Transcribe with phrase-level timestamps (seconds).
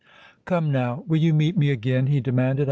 [0.45, 2.59] "Come, now—will you meet me again?" he demanded.